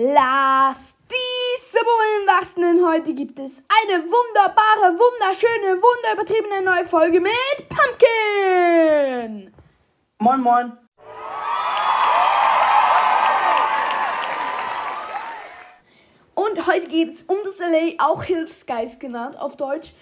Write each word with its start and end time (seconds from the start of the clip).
Lass 0.00 0.96
diese 1.10 1.80
Bullen 1.80 2.28
wachsen, 2.28 2.62
denn 2.62 2.86
heute 2.86 3.12
gibt 3.14 3.36
es 3.40 3.64
eine 3.66 4.04
wunderbare, 4.04 4.96
wunderschöne, 4.96 5.82
wunderübertriebene 5.82 6.62
neue 6.62 6.84
Folge 6.84 7.20
mit 7.20 7.32
Pumpkin. 7.68 9.52
Moin, 10.20 10.40
moin. 10.40 10.78
Und 16.36 16.66
heute 16.68 16.86
geht 16.86 17.14
es 17.14 17.22
um 17.22 17.38
das 17.42 17.58
LA, 17.58 17.94
auch 17.98 18.22
Hilfsgeist 18.22 19.00
genannt 19.00 19.36
auf 19.36 19.56
Deutsch. 19.56 19.94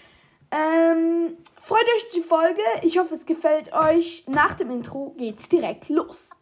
Ähm, 0.51 1.37
freut 1.59 1.87
euch 1.95 2.09
die 2.13 2.21
Folge. 2.21 2.61
Ich 2.83 2.99
hoffe, 2.99 3.15
es 3.15 3.25
gefällt 3.25 3.73
euch. 3.73 4.25
Nach 4.27 4.53
dem 4.53 4.69
Intro 4.69 5.15
geht's 5.17 5.49
direkt 5.49 5.89
los. 5.89 6.35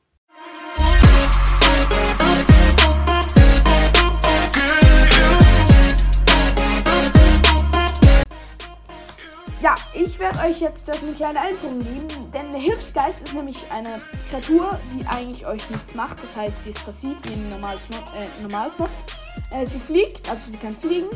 Ich 10.15 10.21
werde 10.21 10.39
euch 10.39 10.61
jetzt 10.61 10.89
eine 10.89 11.11
kleine 11.11 11.41
Einführung 11.41 11.79
geben, 11.79 12.31
denn 12.33 12.49
der 12.53 12.61
Hilfsgeist 12.61 13.23
ist 13.23 13.33
nämlich 13.33 13.57
eine 13.69 13.99
Kreatur, 14.29 14.79
die 14.93 15.05
eigentlich 15.07 15.45
euch 15.45 15.69
nichts 15.69 15.93
macht. 15.93 16.23
Das 16.23 16.37
heißt, 16.37 16.63
sie 16.63 16.69
ist 16.69 16.85
passiv 16.85 17.17
wie 17.23 17.33
ein 17.33 17.49
normales 17.49 17.81
Mod. 17.89 18.03
Äh, 18.15 18.79
Mod. 18.79 18.89
Äh, 19.51 19.65
sie 19.65 19.79
fliegt, 19.79 20.29
also 20.29 20.41
sie 20.49 20.55
kann 20.55 20.73
fliegen 20.73 21.07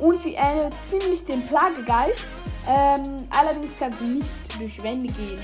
und 0.00 0.18
sie 0.18 0.34
ähnelt 0.34 0.74
ziemlich 0.88 1.24
dem 1.24 1.40
Plagegeist. 1.46 2.24
Ähm, 2.68 3.28
allerdings 3.30 3.78
kann 3.78 3.92
sie 3.92 4.04
nicht 4.04 4.28
durch 4.58 4.82
Wände 4.82 5.06
gehen. 5.06 5.38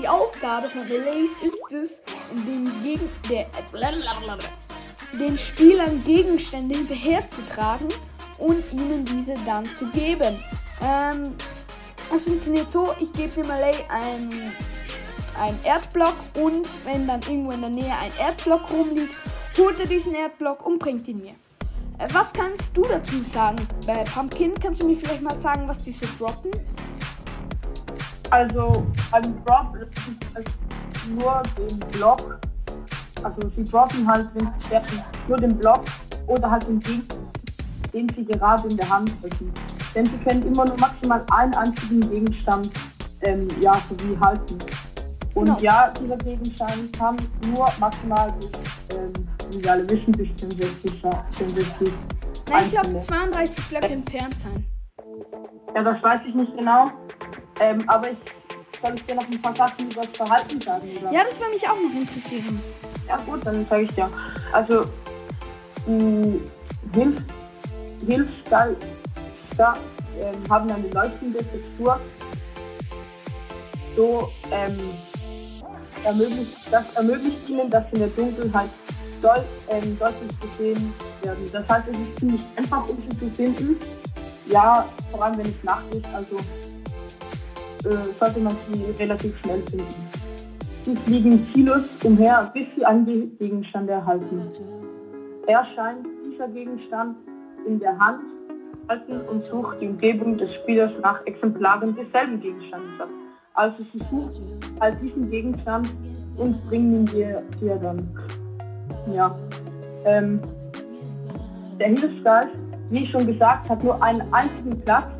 Die 0.00 0.08
Aufgabe 0.08 0.66
von 0.66 0.88
Delays 0.88 1.30
ist 1.44 1.72
es, 1.72 2.02
den, 2.32 2.68
Gegen 2.82 3.08
der, 3.30 3.46
den 5.20 5.38
Spielern 5.38 6.02
Gegenstände 6.04 6.74
hinterherzutragen 6.74 7.88
und 8.38 8.64
ihnen 8.72 9.04
diese 9.04 9.34
dann 9.46 9.64
zu 9.76 9.86
geben. 9.92 10.42
Ähm, 10.82 11.32
es 12.14 12.24
funktioniert 12.24 12.70
so, 12.70 12.92
ich 13.00 13.12
gebe 13.12 13.40
dem 13.40 13.48
Malay 13.48 13.74
einen, 13.88 14.52
Erdblock 15.64 16.14
und 16.40 16.66
wenn 16.86 17.06
dann 17.06 17.20
irgendwo 17.20 17.50
in 17.50 17.60
der 17.60 17.68
Nähe 17.68 17.92
ein 17.92 18.10
Erdblock 18.18 18.70
rumliegt, 18.70 19.12
holt 19.58 19.78
er 19.78 19.86
diesen 19.86 20.14
Erdblock 20.14 20.64
und 20.64 20.78
bringt 20.78 21.06
ihn 21.08 21.20
mir. 21.20 21.34
Äh, 21.98 22.08
was 22.12 22.32
kannst 22.32 22.76
du 22.76 22.82
dazu 22.82 23.22
sagen? 23.22 23.58
Bei 23.86 24.04
Pumpkin 24.04 24.54
kannst 24.54 24.82
du 24.82 24.86
mir 24.86 24.96
vielleicht 24.96 25.22
mal 25.22 25.36
sagen, 25.36 25.66
was 25.66 25.82
die 25.82 25.92
so 25.92 26.06
droppen? 26.18 26.50
Also, 28.30 28.86
ein 29.12 29.44
Drop 29.44 29.76
ist 29.76 29.98
halt 30.34 30.50
nur 31.08 31.42
den 31.56 31.78
Block. 31.92 32.38
Also, 33.22 33.50
sie 33.56 33.64
droppen 33.64 34.06
halt, 34.06 34.28
wenn 34.34 34.46
sie 34.46 34.66
sterben, 34.66 35.04
nur 35.28 35.38
den 35.38 35.56
Block 35.56 35.84
oder 36.26 36.50
halt 36.50 36.66
den 36.66 36.78
Gegner, 36.80 37.16
den 37.92 38.08
sie 38.08 38.24
gerade 38.24 38.68
in 38.68 38.76
der 38.76 38.88
Hand 38.88 39.12
halten. 39.22 39.52
Denn 39.96 40.04
sie 40.06 40.18
können 40.18 40.46
immer 40.46 40.64
nur 40.66 40.76
maximal 40.78 41.24
einen 41.32 41.54
einzigen 41.54 42.00
Gegenstand 42.08 42.70
ähm, 43.22 43.48
ja, 43.60 43.80
sowie 43.88 44.16
halten. 44.20 44.58
Und 45.34 45.46
Genau. 45.46 45.58
ja, 45.60 45.92
dieser 46.00 46.16
Gegenstand 46.18 46.92
kann 46.96 47.16
nur 47.54 47.66
maximal 47.80 48.32
bis, 48.38 48.50
ähm, 48.96 49.12
wie 49.50 49.64
wir 49.64 49.72
alle 49.72 49.88
wissen, 49.90 50.12
bis 50.12 50.28
64, 50.38 51.02
Scha- 51.02 51.22
64 51.36 51.92
Nein, 52.48 52.64
ich 52.66 52.70
glaube 52.72 52.88
einzelne. 52.88 53.00
32 53.00 53.64
Blöcke 53.68 53.86
entfernt 53.88 54.36
sein. 54.38 54.64
Ja, 55.74 55.82
das 55.82 56.02
weiß 56.02 56.20
ich 56.28 56.34
nicht 56.34 56.56
genau. 56.56 56.90
Ähm, 57.60 57.82
aber 57.88 58.10
ich 58.12 58.18
soll 58.82 58.94
ich 58.94 59.04
dir 59.06 59.14
noch 59.14 59.24
ein 59.30 59.40
paar 59.42 59.56
Sachen 59.56 59.90
über 59.90 60.02
das 60.02 60.16
Verhalten 60.16 60.60
sagen? 60.60 60.86
Oder? 61.00 61.10
Ja, 61.12 61.24
das 61.24 61.40
würde 61.40 61.52
mich 61.52 61.66
auch 61.66 61.74
noch 61.82 61.98
interessieren. 61.98 62.60
Ja 63.08 63.16
gut, 63.26 63.40
dann 63.44 63.64
sage 63.66 63.82
ich 63.84 63.92
dir. 63.94 64.08
Also 64.52 64.84
die 65.86 66.40
Hilf 68.06 68.28
Hilfsstall 69.56 69.76
ähm, 70.20 70.50
haben 70.50 70.70
eine 70.70 70.88
leuchtende 70.88 71.38
Textur. 71.38 71.98
So 73.96 74.28
ähm, 74.50 74.78
ermöglicht, 76.04 76.56
das 76.70 76.94
ermöglicht 76.94 77.48
ihnen, 77.48 77.70
dass 77.70 77.84
sie 77.90 77.94
in 77.94 77.98
der 78.00 78.08
Dunkelheit 78.08 78.70
doll, 79.22 79.44
ähm, 79.68 79.98
deutlich 79.98 80.30
zu 80.40 80.62
sehen 80.62 80.92
werden. 81.22 81.50
Das 81.52 81.68
heißt, 81.68 81.88
es 81.90 81.96
ist 81.96 82.18
ziemlich 82.18 82.42
einfach, 82.56 82.88
um 82.88 82.98
sie 83.08 83.18
zu 83.18 83.30
finden. 83.30 83.76
Ja, 84.48 84.86
vor 85.10 85.24
allem 85.24 85.38
wenn 85.38 85.46
es 85.46 85.64
Nacht 85.64 85.92
ist, 85.94 86.06
also 86.14 86.36
äh, 87.88 88.14
sollte 88.20 88.40
man 88.40 88.56
sie 88.68 88.84
relativ 89.02 89.36
schnell 89.40 89.62
finden. 89.62 90.06
Sie 90.84 90.94
fliegen 90.94 91.48
ziellos 91.52 91.82
umher, 92.04 92.50
bis 92.54 92.66
sie 92.76 92.84
einen 92.84 93.06
Ge- 93.06 93.26
Gegenstand 93.38 93.90
erhalten. 93.90 94.42
Erscheint 95.48 96.06
dieser 96.24 96.46
Gegenstand 96.48 97.16
in 97.66 97.80
der 97.80 97.98
Hand 97.98 98.20
halten 98.88 99.20
und 99.28 99.44
sucht 99.46 99.80
die 99.80 99.88
Umgebung 99.88 100.38
des 100.38 100.52
Spielers 100.56 100.92
nach 101.02 101.24
Exemplaren 101.26 101.96
desselben 101.96 102.40
Gegenstandes 102.40 103.00
ab. 103.00 103.08
Also 103.54 103.76
sie 103.92 103.98
sucht 104.10 104.42
halt 104.80 105.00
diesen 105.00 105.30
Gegenstand 105.30 105.92
und 106.36 106.62
bringt 106.68 106.92
ihn 106.92 107.06
dir, 107.06 107.36
dir 107.60 107.76
dann. 107.76 107.96
Ja. 109.14 109.34
Ähm, 110.04 110.40
der 111.78 111.88
Hilfsgeist, 111.88 112.66
wie 112.90 113.04
ich 113.04 113.10
schon 113.10 113.26
gesagt, 113.26 113.68
hat 113.68 113.82
nur 113.82 114.02
einen 114.02 114.22
einzigen 114.32 114.80
Platz, 114.82 115.10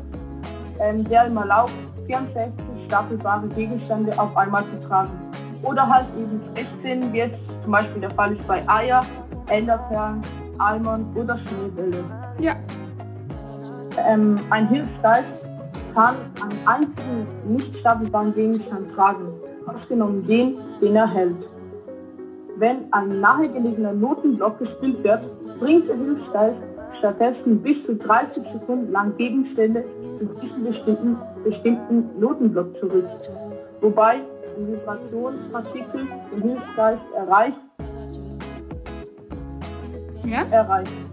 ähm, 0.79 1.03
der 1.03 1.27
ihm 1.27 1.37
erlaubt, 1.37 1.73
64 2.05 2.53
stapelbare 2.85 3.47
Gegenstände 3.49 4.17
auf 4.19 4.35
einmal 4.37 4.63
zu 4.71 4.81
tragen. 4.87 5.11
Oder 5.63 5.87
halt 5.87 6.05
eben 6.17 6.39
16, 6.55 7.13
wie 7.13 7.17
jetzt 7.17 7.37
zum 7.63 7.71
Beispiel 7.71 8.01
der 8.01 8.11
Fall 8.11 8.35
ist 8.35 8.47
bei 8.47 8.63
Eier, 8.67 9.01
Enderperlen, 9.49 10.21
Eimern 10.59 11.05
oder 11.17 11.37
Schneebälle. 11.39 12.05
Ja, 12.39 12.55
Ähm, 13.97 14.39
ein 14.49 14.67
Hilfsgeist 14.67 15.53
kann 15.93 16.15
einen 16.41 16.67
einzigen 16.67 17.55
nicht 17.55 17.77
stapelbaren 17.79 18.33
Gegenstand 18.33 18.93
tragen, 18.93 19.27
ausgenommen 19.65 20.23
den, 20.23 20.57
den 20.81 20.95
er 20.95 21.07
hält. 21.07 21.37
Wenn 22.57 22.91
ein 22.91 23.19
nahegelegener 23.19 23.93
Notenblock 23.93 24.59
gespielt 24.59 25.03
wird, 25.03 25.21
bringt 25.59 25.87
der 25.87 25.95
Hilfsgeist 25.95 26.57
stattdessen 26.99 27.61
bis 27.61 27.83
zu 27.85 27.95
30 27.95 28.43
Sekunden 28.53 28.91
lang 28.91 29.15
Gegenstände 29.17 29.83
zu 30.19 30.25
diesem 30.41 30.63
bestimmten, 30.63 31.17
bestimmten 31.43 32.19
Notenblock 32.19 32.77
zurück. 32.79 33.05
Wobei 33.81 34.21
die 34.57 34.67
Vibrationspartikel 34.67 36.07
den 36.31 36.41
Hilfsgeist 36.41 37.03
erreicht, 37.15 37.57
ja. 40.25 40.43
erreicht. 40.51 41.06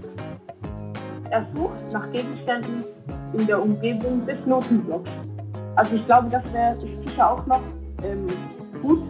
Er 1.35 1.45
sucht 1.53 1.93
nach 1.93 2.13
Gegenständen 2.13 2.85
in 3.33 3.45
der 3.49 3.61
Umgebung 3.61 4.25
des 4.25 4.39
Notenblocks. 4.47 5.11
Also 5.75 5.97
ich 5.97 6.07
glaube, 6.07 6.29
das 6.29 6.53
wäre 6.53 6.77
sicher 6.77 7.29
auch 7.33 7.45
noch 7.47 7.61
ähm, 8.05 8.29
gut, 8.81 9.03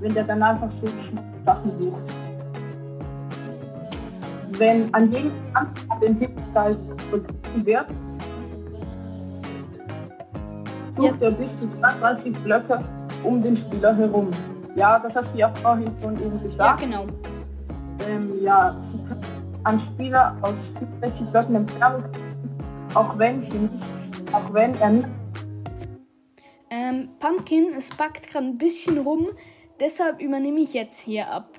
wenn 0.00 0.12
der 0.12 0.24
dann 0.24 0.42
einfach 0.42 0.68
so 0.82 0.88
Sachen 1.46 1.78
sucht. 1.78 2.02
Wenn 4.58 4.92
ein 4.92 5.08
Gegenstand 5.08 5.68
an 5.88 6.00
den 6.00 6.16
Hilfsgeist 6.18 6.78
begriffen 7.12 7.64
wird, 7.66 7.86
sucht 10.96 11.22
er 11.22 11.30
bis 11.30 11.56
zu 11.58 11.68
32 11.78 12.42
Blöcke 12.42 12.78
um 13.22 13.40
den 13.40 13.56
Spieler 13.56 13.94
herum. 13.94 14.32
Ja, 14.74 14.98
das 14.98 15.14
hast 15.14 15.32
du 15.32 15.38
ja 15.38 15.48
vorhin 15.62 15.92
schon 16.02 16.14
eben 16.16 16.32
Ja, 16.38 16.42
gesagt. 16.42 16.80
genau. 16.80 17.06
Ähm, 18.08 18.30
ja, 18.42 18.74
einen 19.66 19.84
Spieler 19.84 20.36
aus 20.42 20.54
64 20.78 21.30
Blöcken 21.32 21.56
entfernen, 21.56 22.04
auch 22.94 23.18
wenn 23.18 23.50
sie 23.50 23.58
nicht, 23.58 23.74
auch 24.32 24.52
wenn 24.52 24.74
er 24.74 24.90
nicht 24.90 25.10
Ähm, 26.70 27.08
Pumpkin, 27.18 27.74
es 27.76 27.90
backt 27.90 28.30
gerade 28.30 28.46
ein 28.46 28.58
bisschen 28.58 28.98
rum, 28.98 29.28
deshalb 29.80 30.20
übernehme 30.20 30.60
ich 30.60 30.72
jetzt 30.74 31.00
hier 31.00 31.30
ab. 31.30 31.50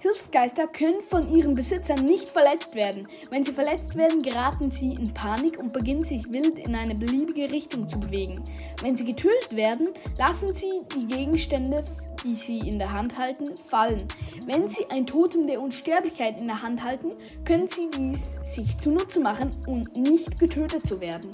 Hilfsgeister 0.00 0.66
können 0.66 1.00
von 1.02 1.28
ihren 1.30 1.54
Besitzern 1.54 2.04
nicht 2.06 2.28
verletzt 2.30 2.74
werden. 2.74 3.06
Wenn 3.30 3.44
sie 3.44 3.52
verletzt 3.52 3.96
werden, 3.96 4.22
geraten 4.22 4.70
sie 4.70 4.94
in 4.94 5.12
Panik 5.12 5.58
und 5.58 5.74
beginnen 5.74 6.04
sich 6.04 6.30
wild 6.32 6.58
in 6.58 6.74
eine 6.74 6.94
beliebige 6.94 7.50
Richtung 7.52 7.86
zu 7.86 8.00
bewegen. 8.00 8.42
Wenn 8.82 8.96
sie 8.96 9.04
getötet 9.04 9.54
werden, 9.54 9.88
lassen 10.18 10.52
sie 10.54 10.70
die 10.96 11.06
Gegenstände, 11.06 11.84
die 12.24 12.34
sie 12.34 12.60
in 12.60 12.78
der 12.78 12.92
Hand 12.92 13.18
halten, 13.18 13.56
fallen. 13.58 14.08
Wenn 14.46 14.70
sie 14.70 14.86
ein 14.90 15.06
Totem 15.06 15.46
der 15.46 15.60
Unsterblichkeit 15.60 16.38
in 16.38 16.46
der 16.46 16.62
Hand 16.62 16.82
halten, 16.82 17.12
können 17.44 17.68
sie 17.68 17.88
dies 17.94 18.38
sich 18.42 18.78
zunutze 18.78 19.20
machen, 19.20 19.54
um 19.66 19.86
nicht 19.94 20.38
getötet 20.38 20.86
zu 20.86 20.98
werden. 21.00 21.30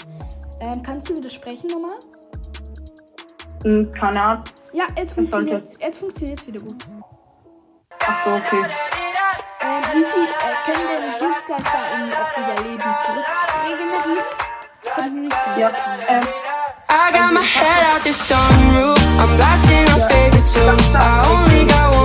Ähm, 0.60 0.82
kannst 0.82 1.08
du 1.08 1.16
widersprechen 1.16 1.68
nochmal? 1.70 1.98
Hm, 3.62 3.90
keine 3.92 4.20
Ahnung. 4.22 4.44
Ja, 4.72 4.84
jetzt 4.96 5.14
sollte- 5.14 5.30
funktioniert 5.30 5.68
jetzt 5.80 5.98
funktioniert's 6.00 6.46
wieder 6.48 6.60
gut. 6.60 6.84
Ach 8.08 8.22
so, 8.24 8.30
okay. 8.30 8.64
Ähm, 9.62 9.82
wie 9.92 10.04
viel 10.04 10.24
äh, 10.24 10.54
können 10.64 10.86
denn 10.86 11.10
Hilfsgeister 11.18 11.78
irgendwie 11.90 12.16
auch 12.16 12.30
wieder 12.38 12.62
Leben 12.62 12.94
zurück 13.04 13.26
regenerieren? 13.64 14.24
Das 14.84 14.96
hab 14.96 15.06
ich 15.06 15.12
nicht 15.12 15.44
ganz 15.44 15.56
Ja, 15.56 15.70
ähm, 16.08 16.20
I 16.88 17.12
got 17.12 17.32
my 17.32 17.42
head 17.42 17.82
out 17.92 18.04
the 18.04 18.12
sunroof. 18.12 18.96
I'm 19.18 19.36
blasting 19.36 19.88
our 19.90 20.08
favorite 20.08 20.46
tunes. 20.52 20.94
I 20.94 21.26
only 21.32 21.64
got 21.66 21.95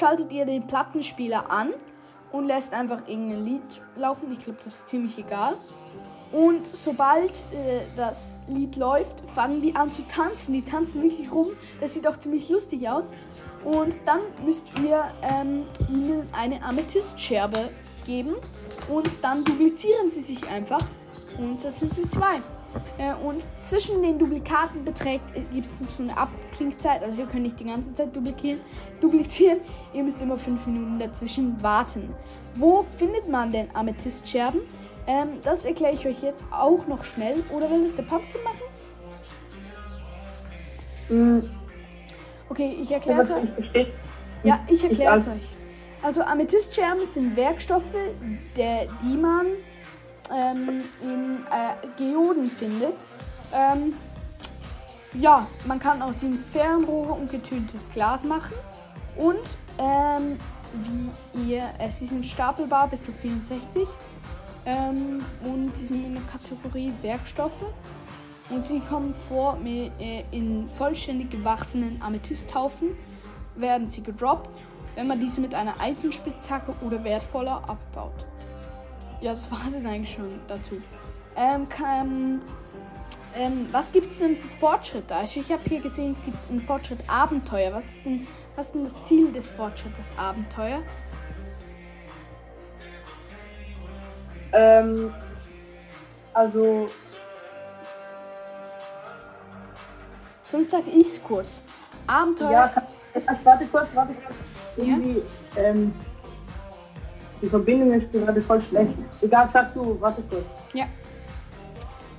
schaltet 0.00 0.32
ihr 0.32 0.46
den 0.46 0.66
Plattenspieler 0.66 1.50
an 1.50 1.74
und 2.32 2.46
lässt 2.46 2.72
einfach 2.72 3.06
irgendein 3.06 3.44
Lied 3.44 3.82
laufen. 3.96 4.32
Ich 4.32 4.44
glaube, 4.44 4.58
das 4.64 4.74
ist 4.74 4.88
ziemlich 4.88 5.18
egal. 5.18 5.54
Und 6.32 6.74
sobald 6.74 7.44
äh, 7.52 7.82
das 7.96 8.40
Lied 8.48 8.76
läuft, 8.76 9.20
fangen 9.34 9.60
die 9.60 9.74
an 9.76 9.92
zu 9.92 10.02
tanzen. 10.06 10.54
Die 10.54 10.62
tanzen 10.62 11.02
wirklich 11.02 11.30
rum. 11.30 11.48
Das 11.80 11.92
sieht 11.94 12.06
auch 12.06 12.16
ziemlich 12.16 12.48
lustig 12.48 12.88
aus. 12.88 13.12
Und 13.64 13.98
dann 14.06 14.20
müsst 14.44 14.72
ihr 14.78 15.04
ähm, 15.22 15.66
ihnen 15.90 16.26
eine 16.32 16.62
Amethystscherbe 16.62 17.68
geben. 18.06 18.34
Und 18.88 19.22
dann 19.22 19.44
duplizieren 19.44 20.10
sie 20.10 20.22
sich 20.22 20.48
einfach. 20.48 20.84
Und 21.36 21.62
das 21.62 21.80
sind 21.80 21.92
sie 21.92 22.08
zwei. 22.08 22.40
Äh, 22.98 23.14
und 23.24 23.46
zwischen 23.62 24.02
den 24.02 24.18
Duplikaten 24.18 24.84
beträgt, 24.84 25.36
äh, 25.36 25.40
gibt 25.52 25.66
es 25.66 25.96
so 25.96 26.02
eine 26.02 26.16
Abklingzeit. 26.16 27.02
Also 27.02 27.22
ihr 27.22 27.28
könnt 27.28 27.42
nicht 27.42 27.60
die 27.60 27.64
ganze 27.64 27.92
Zeit 27.94 28.14
duplizieren. 28.14 28.60
duplizieren. 29.00 29.58
Ihr 29.92 30.02
müsst 30.02 30.20
immer 30.22 30.36
fünf 30.36 30.66
Minuten 30.66 30.98
dazwischen 30.98 31.62
warten. 31.62 32.14
Wo 32.54 32.84
findet 32.96 33.28
man 33.28 33.52
denn 33.52 33.68
Amethystscherben? 33.74 34.60
Ähm, 35.06 35.40
das 35.42 35.64
erkläre 35.64 35.94
ich 35.94 36.06
euch 36.06 36.22
jetzt 36.22 36.44
auch 36.50 36.86
noch 36.86 37.04
schnell. 37.04 37.42
Oder 37.50 37.70
will 37.70 37.84
es 37.84 37.96
der 37.96 38.04
Pumpkin 38.04 38.40
machen? 38.44 38.60
Mm, 41.38 41.50
Okay, 42.50 42.76
ich 42.82 42.90
erkläre 42.90 43.22
es 43.22 43.30
euch. 43.30 43.86
Ja, 44.42 44.58
ich 44.66 44.82
erkläre 44.82 45.16
es 45.16 45.28
euch. 45.28 45.48
Also 46.02 46.22
Amethystscherben 46.22 47.04
sind 47.04 47.36
Werkstoffe, 47.36 47.94
der, 48.56 48.86
die 49.02 49.16
man 49.16 49.46
ähm, 50.32 50.84
in 51.02 51.44
äh, 51.50 51.86
Geoden 51.96 52.50
findet. 52.50 52.94
Ähm, 53.52 53.94
ja, 55.14 55.46
man 55.66 55.80
kann 55.80 56.02
aus 56.02 56.22
ihnen 56.22 56.38
Fernrohre 56.38 57.12
und 57.12 57.30
getöntes 57.30 57.90
Glas 57.90 58.24
machen. 58.24 58.54
Und 59.16 59.58
ähm, 59.78 60.38
wie 60.72 61.52
ihr, 61.52 61.64
äh, 61.78 61.90
sie 61.90 62.06
sind 62.06 62.24
stapelbar 62.24 62.88
bis 62.88 63.02
zu 63.02 63.12
64. 63.12 63.88
Ähm, 64.66 65.24
und 65.42 65.74
sie 65.74 65.86
sind 65.86 66.04
in 66.04 66.14
der 66.14 66.22
Kategorie 66.24 66.92
Werkstoffe. 67.02 67.64
Und 68.50 68.64
sie 68.64 68.80
kommen 68.80 69.14
vor 69.14 69.56
mit, 69.56 69.92
äh, 70.00 70.24
in 70.30 70.68
vollständig 70.68 71.30
gewachsenen 71.30 72.00
Amethysthaufen. 72.02 72.96
Werden 73.56 73.88
sie 73.88 74.02
gedroppt, 74.02 74.50
wenn 74.94 75.06
man 75.06 75.18
diese 75.18 75.40
mit 75.40 75.54
einer 75.54 75.80
Eisenspitzhacke 75.80 76.74
oder 76.82 77.02
wertvoller 77.02 77.62
abbaut. 77.68 78.26
Ja, 79.20 79.32
das 79.32 79.50
war 79.50 79.58
es 79.68 79.84
eigentlich 79.84 80.14
schon 80.14 80.40
dazu. 80.48 80.80
Ähm, 81.36 81.68
kann, 81.68 82.42
ähm, 83.36 83.68
was 83.70 83.92
gibt 83.92 84.10
es 84.10 84.18
denn 84.18 84.36
für 84.36 84.48
Fortschritte? 84.48 85.14
Also 85.14 85.40
ich 85.40 85.52
habe 85.52 85.62
hier 85.68 85.80
gesehen, 85.80 86.12
es 86.12 86.24
gibt 86.24 86.38
einen 86.48 86.60
Fortschritt 86.60 87.00
Abenteuer. 87.06 87.72
Was 87.72 87.84
ist 87.84 88.06
denn, 88.06 88.26
was 88.56 88.66
ist 88.66 88.74
denn 88.74 88.84
das 88.84 89.02
Ziel 89.04 89.32
des 89.32 89.50
Fortschrittes 89.50 90.12
Abenteuer? 90.16 90.82
Ähm, 94.52 95.12
also, 96.32 96.88
Sonst 100.50 100.70
sage 100.70 100.90
ich 100.90 101.06
es 101.06 101.22
kurz. 101.22 101.60
Abenteuer 102.08 102.50
ja, 102.50 102.68
kann, 102.68 102.82
ist 103.14 103.28
warte 103.44 103.66
kurz, 103.66 103.86
warte 103.94 104.14
kurz. 104.14 104.36
Irgendwie, 104.76 105.22
ähm, 105.56 105.94
die 107.42 107.48
Verbindung 107.48 107.92
ist 107.92 108.12
gerade 108.12 108.40
voll 108.40 108.62
schlecht. 108.64 108.92
Egal, 109.22 109.48
sag 109.52 109.74
du, 109.74 110.00
warte 110.00 110.22
kurz. 110.28 110.44
Ja. 110.74 110.86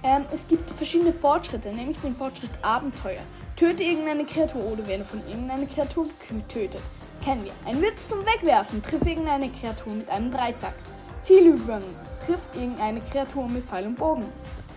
Ähm, 0.04 0.26
es 0.34 0.48
gibt 0.48 0.70
verschiedene 0.72 1.14
Fortschritte, 1.14 1.70
nämlich 1.70 2.00
den 2.00 2.16
Fortschritt 2.16 2.52
Abenteuer. 2.62 3.22
Töte 3.56 3.84
irgendeine 3.84 4.26
Kreatur 4.26 4.64
oder 4.64 4.88
werde 4.88 5.04
von 5.04 5.22
irgendeiner 5.28 5.68
Kreatur 5.68 6.08
getötet. 6.28 6.82
Kennen 7.24 7.44
wir. 7.44 7.52
Ein 7.68 7.80
Witz 7.82 8.10
zum 8.10 8.20
Wegwerfen. 8.26 8.82
Triff 8.82 9.06
irgendeine 9.06 9.50
Kreatur 9.50 9.94
mit 9.94 10.10
einem 10.10 10.32
Dreizack. 10.32 10.74
Zielübung. 11.22 11.84
Triff 12.26 12.40
irgendeine 12.56 13.00
Kreatur 13.02 13.48
mit 13.48 13.64
Pfeil 13.66 13.86
und 13.86 13.98
Bogen. 13.98 14.26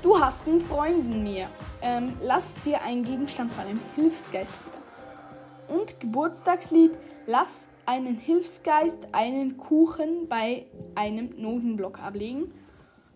Du 0.02 0.20
hast 0.20 0.46
einen 0.46 0.60
Freund 0.60 1.22
mir. 1.22 1.46
Ähm, 1.80 2.12
lass 2.22 2.56
dir 2.62 2.82
einen 2.82 3.04
Gegenstand 3.04 3.50
von 3.54 3.64
einem 3.64 3.80
Hilfsgeist 3.94 4.52
wieder. 4.66 5.80
Und 5.80 5.98
Geburtstagslied. 6.00 6.92
Lass 7.26 7.68
einen 7.86 8.16
Hilfsgeist 8.16 9.08
einen 9.12 9.56
Kuchen 9.56 10.28
bei 10.28 10.66
einem 10.94 11.30
Notenblock 11.36 12.00
ablegen. 12.00 12.52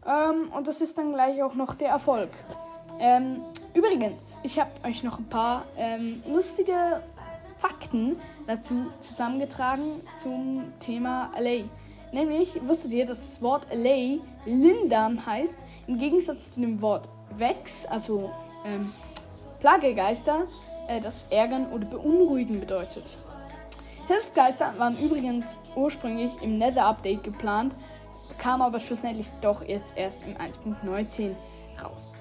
Ähm, 0.06 0.50
und 0.52 0.66
das 0.66 0.80
ist 0.80 0.98
dann 0.98 1.12
gleich 1.12 1.42
auch 1.42 1.54
noch 1.54 1.74
der 1.74 1.88
Erfolg. 1.88 2.30
Ähm, 3.00 3.40
übrigens, 3.74 4.40
ich 4.42 4.58
habe 4.58 4.70
euch 4.84 5.02
noch 5.02 5.18
ein 5.18 5.26
paar 5.26 5.64
ähm, 5.76 6.22
lustige 6.26 7.02
Fakten 7.56 8.16
dazu 8.46 8.86
zusammengetragen 9.00 10.00
zum 10.22 10.64
Thema 10.80 11.30
LA. 11.38 11.64
Nämlich 12.12 12.60
wusstet 12.66 12.92
ihr, 12.92 13.06
dass 13.06 13.20
das 13.20 13.42
Wort 13.42 13.66
LA 13.72 14.18
lindern 14.46 15.24
heißt, 15.24 15.58
im 15.86 15.98
Gegensatz 15.98 16.54
zu 16.54 16.60
dem 16.60 16.80
Wort 16.80 17.08
Vex, 17.36 17.84
also 17.86 18.30
ähm, 18.64 18.92
Plagegeister, 19.60 20.46
äh, 20.88 21.00
das 21.00 21.26
ärgern 21.30 21.70
oder 21.72 21.84
beunruhigen 21.84 22.60
bedeutet. 22.60 23.04
Hilfsgeister 24.08 24.72
waren 24.78 24.98
übrigens 24.98 25.58
ursprünglich 25.76 26.32
im 26.42 26.56
Nether-Update 26.56 27.22
geplant, 27.24 27.74
kam 28.38 28.62
aber 28.62 28.80
schlussendlich 28.80 29.28
doch 29.42 29.62
jetzt 29.62 29.96
erst 29.96 30.24
im 30.26 30.34
1.19 30.34 31.34
raus. 31.84 32.16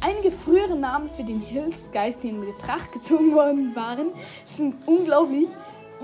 Einige 0.00 0.32
frühere 0.32 0.76
Namen 0.76 1.08
für 1.08 1.22
den 1.22 1.40
Hilfsgeist, 1.40 2.24
die 2.24 2.30
in 2.30 2.40
Betracht 2.40 2.92
gezogen 2.92 3.34
worden 3.34 3.74
waren, 3.76 4.08
sind 4.44 4.74
unglaublich 4.86 5.48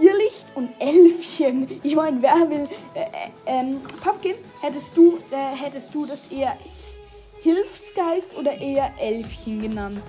Irrlicht 0.01 0.47
und 0.55 0.71
Elfchen. 0.79 1.81
Ich 1.83 1.95
meine, 1.97 2.21
wer 2.23 2.35
will. 2.49 2.69
Äh, 2.95 3.01
äh, 3.01 3.07
ähm, 3.47 3.81
Pumpkin, 4.03 4.35
hättest 4.61 4.97
du, 4.97 5.19
äh, 5.31 5.57
hättest 5.57 5.95
du 5.95 6.07
das 6.07 6.27
eher 6.29 6.57
Hilfsgeist 7.43 8.37
oder 8.37 8.57
eher 8.57 8.91
Elfchen 8.99 9.63
genannt? 9.63 10.03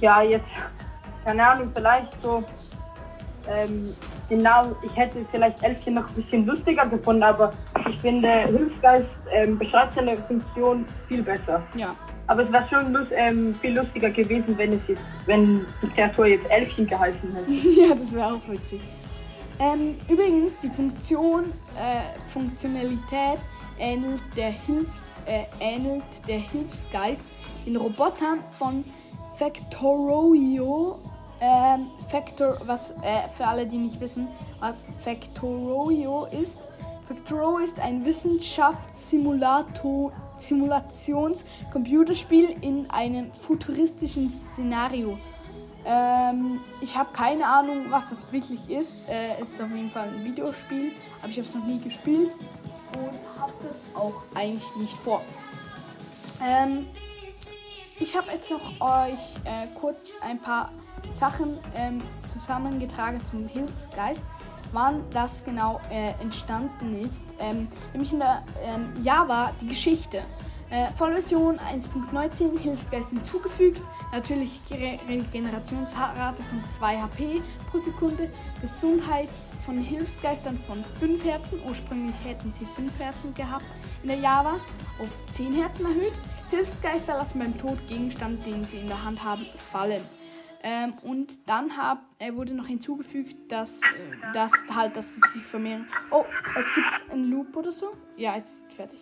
Ja, 0.00 0.22
jetzt, 0.22 0.46
keine 1.24 1.46
Ahnung, 1.46 1.70
vielleicht 1.74 2.20
so, 2.20 2.44
ähm, 3.48 3.88
genau, 4.28 4.74
ich 4.82 4.96
hätte 4.96 5.24
vielleicht 5.30 5.62
Elfchen 5.62 5.94
noch 5.94 6.08
ein 6.08 6.14
bisschen 6.14 6.46
lustiger 6.46 6.86
gefunden, 6.86 7.22
aber 7.22 7.52
ich 7.88 7.98
finde 7.98 8.28
Hilfsgeist 8.46 9.08
ähm, 9.32 9.58
beschreibt 9.58 9.94
seine 9.94 10.16
Funktion 10.16 10.84
viel 11.08 11.22
besser. 11.22 11.62
Ja. 11.74 11.94
Aber 12.26 12.44
es 12.44 12.52
wäre 12.52 12.66
schon 12.68 12.92
lus 12.92 13.08
ähm, 13.10 13.54
viel 13.60 13.76
lustiger 13.76 14.10
gewesen, 14.10 14.56
wenn 14.56 14.74
es 14.74 14.80
jetzt, 14.88 15.02
wenn 15.26 15.66
die 15.82 15.88
Kreatur 15.88 16.26
jetzt 16.26 16.48
Elfchen 16.50 16.86
geheißen 16.86 17.34
hätte. 17.34 17.50
ja, 17.80 17.94
das 17.94 18.12
wäre 18.12 18.34
auch 18.34 18.48
witzig. 18.48 18.80
Ähm, 19.58 19.96
übrigens, 20.08 20.58
die 20.58 20.70
Funktion, 20.70 21.44
äh, 21.76 22.18
Funktionalität 22.32 23.38
ähnelt 23.78 24.22
der, 24.36 24.50
Hilfs, 24.50 25.20
äh, 25.26 25.44
ähnelt 25.60 26.04
der 26.26 26.38
Hilfsgeist 26.38 27.26
in 27.66 27.76
Robotern 27.76 28.40
von 28.58 28.84
Factorio. 29.36 30.96
Ähm, 31.44 31.90
Factor, 32.06 32.56
was 32.66 32.92
äh, 33.02 33.28
für 33.36 33.44
alle, 33.44 33.66
die 33.66 33.76
nicht 33.76 34.00
wissen, 34.00 34.28
was 34.60 34.86
Factorio 35.00 36.26
ist. 36.26 36.60
Factorio 37.08 37.58
ist 37.58 37.80
ein 37.80 38.04
Wissenschaftssimulator 38.04 40.12
Simulationscomputerspiel 40.38 42.50
in 42.60 42.88
einem 42.90 43.32
futuristischen 43.32 44.30
Szenario. 44.30 45.18
Ähm, 45.84 46.60
ich 46.80 46.96
habe 46.96 47.12
keine 47.12 47.44
Ahnung, 47.44 47.86
was 47.90 48.10
das 48.10 48.30
wirklich 48.30 48.70
ist. 48.70 49.08
Äh, 49.08 49.32
es 49.40 49.54
ist 49.54 49.60
auf 49.60 49.70
jeden 49.70 49.90
Fall 49.90 50.10
ein 50.10 50.24
Videospiel, 50.24 50.92
aber 51.22 51.30
ich 51.30 51.38
habe 51.38 51.48
es 51.48 51.54
noch 51.56 51.64
nie 51.64 51.80
gespielt 51.80 52.36
und 52.92 53.18
habe 53.40 53.52
das 53.66 53.78
auch 53.96 54.22
eigentlich 54.36 54.76
nicht 54.76 54.96
vor. 54.96 55.22
Ähm, 56.40 56.86
ich 57.98 58.16
habe 58.16 58.30
jetzt 58.30 58.48
noch 58.48 58.80
euch 58.80 59.40
äh, 59.44 59.66
kurz 59.74 60.12
ein 60.22 60.38
paar 60.38 60.70
Sachen 61.14 61.58
ähm, 61.76 62.02
zusammengetragen 62.26 63.24
zum 63.24 63.46
Hilfsgeist, 63.48 64.22
wann 64.72 65.02
das 65.10 65.44
genau 65.44 65.80
äh, 65.90 66.10
entstanden 66.22 66.98
ist. 66.98 67.22
Ähm, 67.38 67.68
nämlich 67.92 68.12
in 68.12 68.18
der 68.20 68.42
ähm, 68.64 68.92
Java 69.02 69.50
die 69.60 69.68
Geschichte. 69.68 70.22
Äh, 70.70 70.90
Vollversion 70.96 71.58
1.19 71.58 72.58
Hilfsgeist 72.58 73.10
hinzugefügt. 73.10 73.78
Natürlich 74.10 74.64
Ge- 74.66 74.98
Regenerationsrate 75.06 76.42
von 76.42 76.66
2 76.66 76.96
HP 77.02 77.42
pro 77.70 77.78
Sekunde. 77.78 78.30
Gesundheit 78.62 79.28
von 79.66 79.76
Hilfsgeistern 79.76 80.58
von 80.66 80.82
5 80.98 81.24
Herzen. 81.26 81.58
Ursprünglich 81.68 82.16
hätten 82.24 82.52
sie 82.52 82.64
5 82.64 82.98
Herzen 82.98 83.34
gehabt 83.34 83.66
in 84.02 84.08
der 84.08 84.18
Java. 84.18 84.54
Auf 84.98 85.10
10 85.32 85.54
Herzen 85.60 85.84
erhöht. 85.84 86.12
Hilfsgeister 86.48 87.14
lassen 87.18 87.38
beim 87.38 87.58
Tod 87.58 87.76
Gegenstand, 87.88 88.44
den 88.46 88.64
sie 88.64 88.78
in 88.78 88.88
der 88.88 89.04
Hand 89.04 89.22
haben, 89.22 89.44
fallen. 89.70 90.02
Ähm, 90.64 90.94
und 91.02 91.38
dann 91.46 91.76
hab, 91.76 92.02
äh, 92.18 92.32
wurde 92.34 92.54
noch 92.54 92.66
hinzugefügt, 92.66 93.50
dass, 93.50 93.80
äh, 93.80 94.32
dass 94.32 94.52
halt, 94.74 94.96
dass 94.96 95.14
sie 95.14 95.20
sich 95.32 95.42
vermehren. 95.42 95.88
Oh, 96.10 96.24
jetzt 96.56 96.74
gibt 96.74 96.86
es 96.92 97.10
einen 97.10 97.30
Loop 97.30 97.56
oder 97.56 97.72
so. 97.72 97.92
Ja, 98.16 98.36
jetzt 98.36 98.54
ist 98.54 98.64
es 98.68 98.74
fertig. 98.74 98.98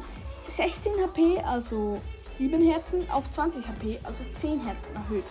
16 0.50 0.91
HP, 1.01 1.39
also 1.46 2.01
7 2.15 2.62
Herzen, 2.70 3.10
auf 3.10 3.32
20 3.32 3.65
HP, 3.67 4.00
also 4.03 4.25
10 4.36 4.60
Herzen 4.65 4.93
erhöht. 4.96 5.24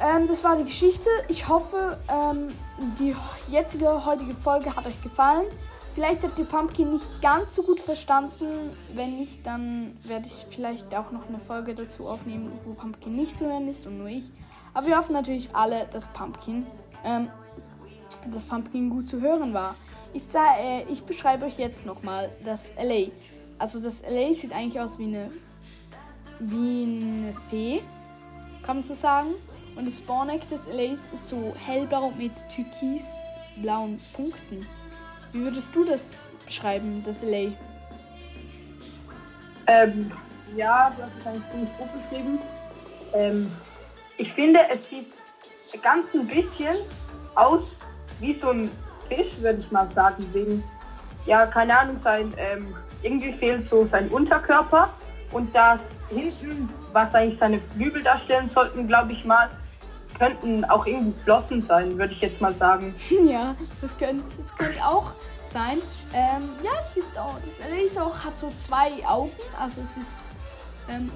Ähm, 0.00 0.26
das 0.28 0.44
war 0.44 0.56
die 0.56 0.64
Geschichte. 0.64 1.08
Ich 1.28 1.48
hoffe, 1.48 1.98
ähm, 2.08 2.48
die 2.98 3.14
jetzige 3.50 4.04
heutige 4.04 4.34
Folge 4.34 4.74
hat 4.74 4.86
euch 4.86 5.00
gefallen. 5.02 5.46
Vielleicht 5.94 6.22
habt 6.22 6.38
ihr 6.38 6.44
Pumpkin 6.44 6.92
nicht 6.92 7.06
ganz 7.20 7.56
so 7.56 7.64
gut 7.64 7.80
verstanden. 7.80 8.46
Wenn 8.94 9.16
nicht, 9.16 9.44
dann 9.44 9.98
werde 10.04 10.28
ich 10.28 10.46
vielleicht 10.50 10.94
auch 10.94 11.10
noch 11.10 11.28
eine 11.28 11.40
Folge 11.40 11.74
dazu 11.74 12.08
aufnehmen, 12.08 12.52
wo 12.64 12.74
Pumpkin 12.74 13.12
nicht 13.12 13.36
zu 13.36 13.46
hören 13.46 13.66
ist 13.66 13.86
und 13.86 13.98
nur 13.98 14.06
ich. 14.06 14.30
Aber 14.74 14.86
wir 14.86 14.96
hoffen 14.96 15.12
natürlich 15.12 15.48
alle, 15.54 15.88
dass 15.92 16.06
Pumpkin, 16.08 16.64
ähm, 17.04 17.28
dass 18.32 18.44
Pumpkin 18.44 18.90
gut 18.90 19.08
zu 19.08 19.20
hören 19.20 19.52
war. 19.52 19.74
Ich, 20.12 20.22
äh, 20.34 20.84
ich 20.88 21.02
beschreibe 21.02 21.46
euch 21.46 21.58
jetzt 21.58 21.84
nochmal 21.84 22.30
das 22.44 22.74
LA. 22.76 23.10
Also 23.58 23.80
das 23.80 24.02
LA 24.08 24.32
sieht 24.32 24.52
eigentlich 24.52 24.80
aus 24.80 24.98
wie 25.00 25.06
eine, 25.06 25.32
wie 26.38 26.84
eine 26.84 27.34
Fee, 27.50 27.82
kann 28.62 28.76
man 28.76 28.84
so 28.84 28.94
sagen. 28.94 29.30
Und 29.78 29.86
das 29.86 29.98
Spawneck 29.98 30.48
des 30.50 30.66
LAs 30.66 31.06
ist 31.14 31.28
so 31.28 31.54
hellblau 31.64 32.10
mit 32.18 32.32
türkisblauen 32.48 34.00
Punkten. 34.12 34.66
Wie 35.30 35.40
würdest 35.44 35.72
du 35.72 35.84
das 35.84 36.28
beschreiben, 36.44 37.00
das 37.06 37.22
LA? 37.22 37.52
Ähm, 39.68 40.10
ja, 40.56 40.90
du 40.96 41.02
hast 41.04 41.12
es 41.20 41.26
eigentlich 41.26 41.50
ziemlich 41.52 41.70
gut 41.78 41.88
beschrieben. 41.92 42.38
Ähm, 43.14 43.52
ich 44.16 44.32
finde, 44.32 44.58
es 44.68 44.80
sieht 44.90 45.80
ganz 45.80 46.06
ein 46.12 46.26
bisschen 46.26 46.74
aus 47.36 47.62
wie 48.18 48.36
so 48.40 48.50
ein 48.50 48.72
Fisch, 49.08 49.32
würde 49.38 49.60
ich 49.60 49.70
mal 49.70 49.88
sagen. 49.92 50.26
Wegen, 50.32 50.64
ja, 51.24 51.46
keine 51.46 51.78
Ahnung, 51.78 52.00
sein, 52.02 52.34
ähm, 52.36 52.74
irgendwie 53.04 53.32
fehlt 53.34 53.70
so 53.70 53.86
sein 53.86 54.08
Unterkörper. 54.08 54.92
Und 55.30 55.54
das 55.54 55.78
hinten, 56.08 56.68
was 56.92 57.14
eigentlich 57.14 57.38
seine 57.38 57.60
Flügel 57.76 58.02
darstellen 58.02 58.50
sollten, 58.52 58.88
glaube 58.88 59.12
ich 59.12 59.24
mal, 59.24 59.48
könnten 60.16 60.64
auch 60.64 60.86
irgendwie 60.86 61.18
Flossen 61.22 61.62
sein, 61.62 61.98
würde 61.98 62.14
ich 62.14 62.20
jetzt 62.20 62.40
mal 62.40 62.54
sagen. 62.54 62.94
Ja, 63.24 63.54
das 63.80 63.96
könnte, 63.98 64.24
das 64.40 64.56
könnte 64.56 64.84
auch 64.84 65.12
sein. 65.42 65.78
Ähm, 66.14 66.50
ja, 66.62 66.70
es 66.80 66.96
ist 66.96 67.18
auch, 67.18 67.36
das 67.44 67.58
LA 67.58 68.02
auch, 68.02 68.24
hat 68.24 68.38
so 68.38 68.52
zwei 68.56 69.06
Augen, 69.06 69.32
also 69.58 69.80
es 69.82 69.96
ist, 69.96 70.16
ähm, 70.88 71.10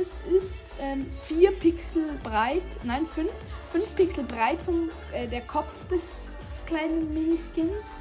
es 0.00 0.32
ist 0.32 0.58
ähm, 0.80 1.06
vier 1.24 1.52
Pixel 1.52 2.04
breit, 2.22 2.62
nein, 2.84 3.06
fünf, 3.06 3.32
fünf 3.72 3.94
Pixel 3.96 4.24
breit 4.24 4.58
vom 4.64 4.90
äh, 5.12 5.26
der 5.26 5.42
Kopf 5.42 5.72
des, 5.90 6.30
des 6.40 6.60
kleinen 6.66 7.12
Miniskins 7.12 7.94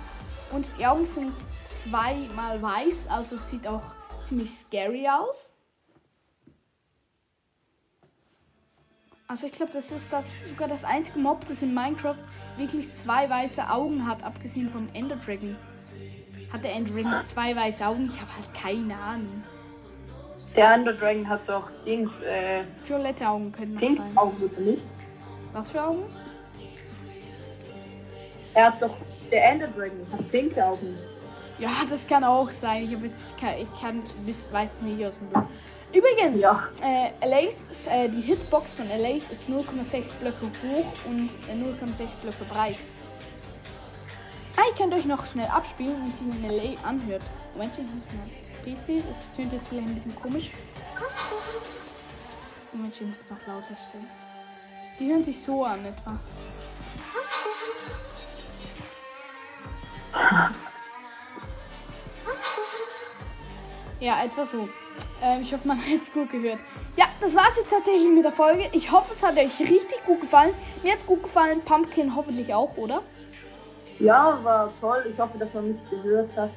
und 0.52 0.66
die 0.78 0.86
Augen 0.86 1.06
sind 1.06 1.34
zweimal 1.66 2.62
weiß, 2.62 3.08
also 3.10 3.36
es 3.36 3.50
sieht 3.50 3.68
auch 3.68 3.82
ziemlich 4.28 4.52
scary 4.52 5.08
aus. 5.08 5.52
Also 9.30 9.46
ich 9.46 9.52
glaube, 9.52 9.74
das 9.74 9.92
ist 9.92 10.14
das 10.14 10.48
sogar 10.48 10.70
das 10.70 10.86
einzige 10.86 11.20
Mob, 11.20 11.46
das 11.48 11.62
in 11.62 11.74
Minecraft 11.74 12.16
wirklich 12.56 12.94
zwei 12.94 13.30
weiße 13.30 13.70
Augen 13.70 14.08
hat, 14.08 14.24
abgesehen 14.24 14.70
vom 14.70 14.88
Ender 14.94 15.18
Dragon. 15.18 15.58
Hat 16.54 16.64
der 16.64 16.74
Ender 16.74 16.94
Dragon 16.94 17.26
zwei 17.26 17.54
weiße 17.54 17.86
Augen? 17.86 18.10
Ich 18.10 18.22
habe 18.22 18.32
halt 18.34 18.54
keine 18.54 18.96
Ahnung. 18.96 19.44
Der 20.56 20.74
Ender 20.74 20.94
Dragon 20.94 21.28
hat 21.28 21.42
doch 21.46 21.70
Dings, 21.86 22.10
äh, 22.26 22.64
Violette 22.86 23.28
Augen 23.28 23.52
können 23.52 23.74
das 23.74 23.82
Pink 23.82 23.98
sein. 23.98 24.18
Augen, 24.18 24.38
oder 24.42 24.62
nicht? 24.62 24.82
Was 25.52 25.72
für 25.72 25.84
Augen? 25.84 26.06
Er 28.54 28.68
hat 28.68 28.82
doch, 28.82 28.96
der 29.30 29.52
Ender 29.52 29.68
Dragon 29.68 30.08
hat 30.10 30.32
pinke 30.32 30.66
Augen. 30.66 30.98
Ja, 31.60 31.70
das 31.90 32.08
kann 32.08 32.24
auch 32.24 32.50
sein. 32.50 32.86
Ich, 32.86 32.96
hab 32.96 33.04
jetzt, 33.04 33.36
ich 33.36 33.38
kann, 33.38 33.56
ich 33.60 33.82
kann 33.82 34.04
weiß 34.54 34.84
nicht 34.84 35.06
aus 35.06 35.20
dem 35.20 35.28
Blut. 35.30 35.48
Übrigens, 35.98 36.42
Ja. 36.42 36.68
äh, 36.84 37.10
LAs, 37.28 37.88
äh, 37.88 38.08
die 38.08 38.22
Hitbox 38.22 38.76
von 38.76 38.88
LAs 38.88 39.32
ist 39.32 39.50
0,6 39.50 40.14
Blöcke 40.20 40.46
hoch 40.46 40.86
und 41.06 41.32
äh, 41.50 41.54
0,6 41.54 42.18
Blöcke 42.18 42.44
breit. 42.46 42.76
Ah, 44.56 44.62
ich 44.72 44.78
könnt 44.78 44.94
euch 44.94 45.06
noch 45.06 45.26
schnell 45.26 45.48
abspielen, 45.48 45.96
wie 46.06 46.12
sich 46.12 46.28
ein 46.28 46.44
LA 46.52 46.88
anhört. 46.88 47.24
Moment, 47.56 47.74
ich 47.74 47.84
muss 47.84 48.06
mal 48.14 48.28
PC, 48.64 49.04
das 49.08 49.18
tönt 49.36 49.54
jetzt 49.54 49.68
vielleicht 49.70 49.88
ein 49.88 49.96
bisschen 49.96 50.16
komisch. 50.16 50.52
Moment, 52.74 52.94
ich 53.02 53.08
muss 53.08 53.26
noch 53.30 53.48
lauter 53.48 53.76
stellen. 53.90 54.08
Die 55.00 55.12
hören 55.12 55.24
sich 55.24 55.42
so 55.42 55.64
an 55.64 55.84
etwa. 55.86 56.20
Ja, 64.00 64.24
etwa 64.24 64.46
so. 64.46 64.70
Ähm, 65.22 65.42
ich 65.42 65.54
hoffe, 65.54 65.68
man 65.68 65.78
hat 65.94 66.02
es 66.02 66.12
gut 66.12 66.32
gehört. 66.32 66.60
Ja, 66.96 67.06
das 67.20 67.36
war 67.36 67.48
es 67.50 67.58
jetzt 67.58 67.70
tatsächlich 67.70 68.10
mit 68.10 68.24
der 68.24 68.32
Folge. 68.32 68.66
Ich 68.74 68.92
hoffe, 68.92 69.14
es 69.14 69.26
hat 69.26 69.38
euch 69.38 69.60
richtig 69.60 70.04
gut 70.06 70.22
gefallen. 70.22 70.54
Mir 70.84 70.92
hat 70.92 71.00
es 71.00 71.06
gut 71.06 71.24
gefallen. 71.24 71.62
Pumpkin 71.62 72.16
hoffentlich 72.16 72.54
auch, 72.54 72.78
oder? 72.78 73.02
Ja, 74.00 74.40
war 74.44 74.72
toll. 74.80 75.06
Ich 75.12 75.20
hoffe, 75.20 75.38
dass 75.38 75.54
man 75.54 75.70
mich 75.70 75.90
gehört 75.90 76.36
hat. 76.36 76.52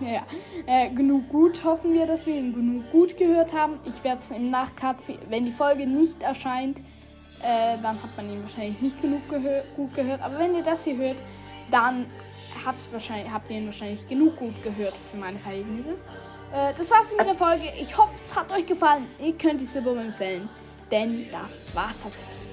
Ja. 0.00 0.22
Äh, 0.66 0.88
genug 0.90 1.28
gut 1.28 1.62
hoffen 1.62 1.92
wir, 1.92 2.06
dass 2.06 2.26
wir 2.26 2.34
ihn 2.34 2.54
genug 2.54 2.90
gut 2.90 3.16
gehört 3.16 3.52
haben. 3.52 3.78
Ich 3.84 4.02
werde 4.02 4.18
es 4.18 4.30
im 4.30 4.50
Nachcut, 4.50 4.96
wenn 5.28 5.44
die 5.44 5.52
Folge 5.52 5.86
nicht 5.86 6.22
erscheint, 6.22 6.78
äh, 7.42 7.76
dann 7.82 8.02
hat 8.02 8.16
man 8.16 8.30
ihn 8.30 8.42
wahrscheinlich 8.42 8.80
nicht 8.80 9.00
genug 9.00 9.28
gehö 9.28 9.62
gut 9.76 9.94
gehört. 9.94 10.22
Aber 10.22 10.38
wenn 10.38 10.54
ihr 10.54 10.62
das 10.62 10.84
hier 10.84 10.96
hört, 10.96 11.22
dann 11.70 12.06
hat's 12.64 12.88
wahrscheinlich, 12.90 13.30
habt 13.30 13.50
ihr 13.50 13.58
ihn 13.58 13.66
wahrscheinlich 13.66 14.08
genug 14.08 14.36
gut 14.36 14.62
gehört 14.62 14.96
für 14.96 15.18
meine 15.18 15.38
Verhältnisse. 15.38 15.96
Äh, 16.52 16.74
das 16.76 16.90
war's 16.90 17.14
mit 17.16 17.26
der 17.26 17.34
Folge. 17.34 17.72
Ich 17.80 17.96
hoffe, 17.96 18.14
es 18.20 18.34
hat 18.34 18.52
euch 18.52 18.66
gefallen. 18.66 19.06
Ihr 19.20 19.36
könnt 19.36 19.60
diese 19.60 19.80
Bombe 19.80 20.00
empfehlen, 20.00 20.48
denn 20.90 21.30
das 21.30 21.62
war's 21.74 21.98
tatsächlich. 22.00 22.49